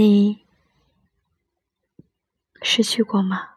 [0.00, 0.38] 你
[2.62, 3.48] 失去过吗？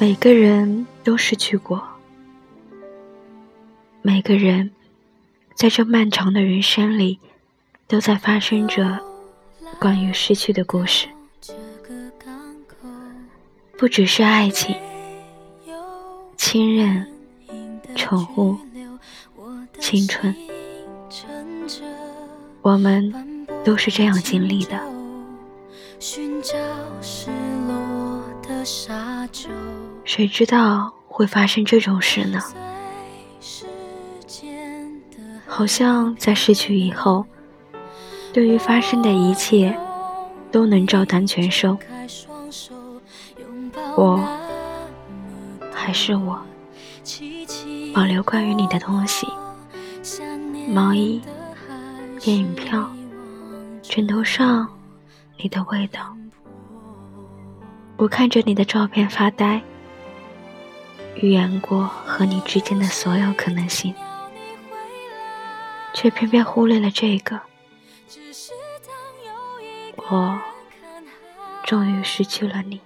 [0.00, 1.80] 每个人都失去过，
[4.02, 4.72] 每个人
[5.54, 7.20] 在这漫长的人生里，
[7.86, 9.09] 都在发生着
[9.78, 11.06] 关于失去的故事。
[13.78, 14.76] 不只是爱情、
[16.36, 17.06] 亲人、
[17.96, 18.58] 宠物、
[19.78, 20.34] 青春，
[22.60, 24.78] 我们都是这样经历的。
[30.04, 32.38] 谁知道会发生这种事呢？
[35.46, 37.24] 好像在失去以后，
[38.32, 39.76] 对于发生的一切
[40.52, 41.76] 都能照单全收。
[43.96, 44.20] 我
[45.72, 46.40] 还是我，
[47.94, 49.26] 保留关于你的东西：
[50.68, 51.20] 毛衣、
[52.20, 52.88] 电影票、
[53.82, 54.68] 枕头上
[55.36, 56.16] 你的味道。
[57.96, 59.60] 我看着你的照片发呆。
[61.16, 63.92] 预言过和你之间的所有可能性，
[65.92, 67.38] 却偏偏忽略了这个。
[69.96, 70.40] 我
[71.64, 72.80] 终于失去了你。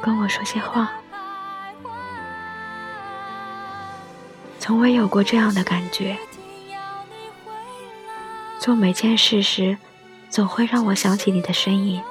[0.00, 0.92] 跟我说些话。
[4.60, 6.16] 从未有过这样的感觉。
[8.60, 9.76] 做每件事时，
[10.30, 12.02] 总会让我想起你的身影。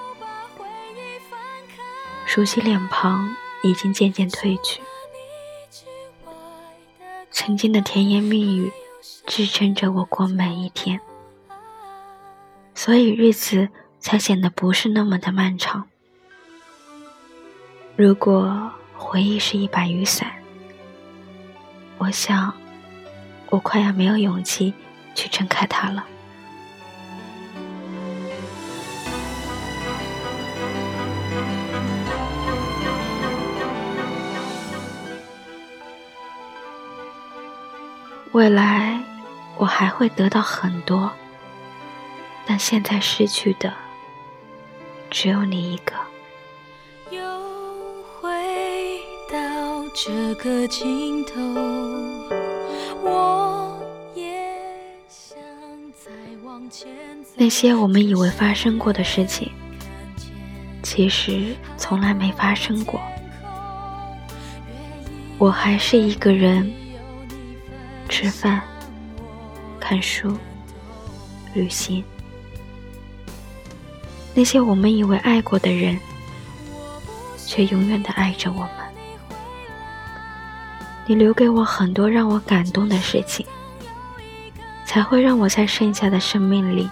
[2.26, 4.82] 熟悉脸庞已经渐渐褪去，
[7.32, 8.72] 曾经的甜言蜜语
[9.26, 11.00] 支撑着我过每一天，
[12.74, 15.88] 所以日子才显得不是那么的漫长。
[17.96, 20.32] 如果回忆是一把雨伞，
[21.98, 22.54] 我想
[23.50, 24.74] 我快要没有勇气
[25.16, 26.06] 去撑开它了。
[38.38, 39.02] 未来，
[39.58, 41.12] 我还会得到很多，
[42.46, 43.74] 但现在失去的
[45.10, 45.94] 只有你一个。
[47.10, 47.20] 又
[48.22, 48.30] 回
[49.32, 51.34] 到这个尽头，
[53.02, 53.82] 我
[54.14, 54.30] 也
[57.36, 59.52] 那些我们以为发生过的事情，
[60.84, 63.02] 其实从来没发生过。
[65.40, 66.72] 我还是一个人。
[68.08, 68.62] 吃饭、
[69.80, 70.36] 看书、
[71.54, 72.04] 旅行，
[74.34, 76.00] 那些我们以为爱过的人，
[77.46, 78.70] 却永远的爱着我们。
[81.06, 83.46] 你留给我很多让我感动的事情，
[84.86, 86.90] 才会让我在剩下的生命里，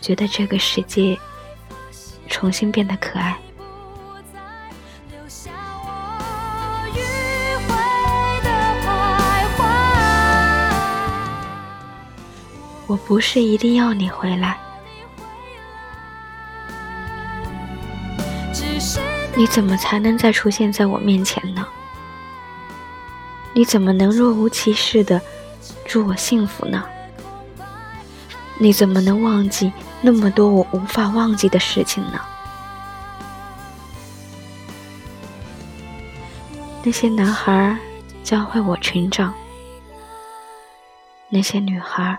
[0.00, 1.18] 觉得这个世界
[2.28, 3.36] 重新变得可爱。
[12.96, 14.58] 我不是一定要你回来，
[19.34, 21.68] 你怎么才能再出现在我面前呢？
[23.52, 25.20] 你怎么能若无其事的
[25.84, 26.82] 祝我幸福呢？
[28.56, 29.70] 你怎么能忘记
[30.00, 32.18] 那么多我无法忘记的事情呢？
[36.82, 37.76] 那些男孩
[38.24, 39.34] 教会我成长。
[41.28, 42.18] 那些女孩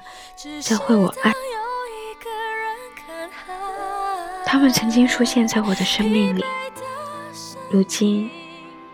[0.61, 1.33] 教会我爱，
[4.45, 6.43] 他们曾经出现在我的生命里，
[7.71, 8.29] 如今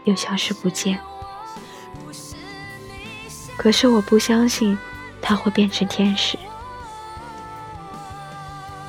[0.03, 0.99] 又消失不见。
[3.57, 4.77] 可是我不相信
[5.21, 6.37] 他会变成天使，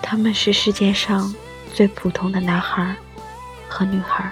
[0.02, 1.34] 他们是世界上
[1.72, 2.94] 最普通的男孩
[3.66, 4.30] 和女孩，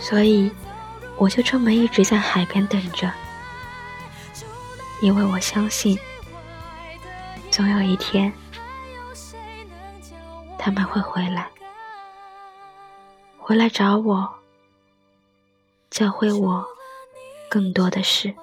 [0.00, 0.50] 所以
[1.16, 3.12] 我就这么一直在海边等着。
[5.04, 5.98] 因为我相信，
[7.50, 8.32] 总有一天
[10.58, 11.46] 他们会回来，
[13.36, 14.34] 回来找我，
[15.90, 16.66] 教会我
[17.50, 18.34] 更多的事。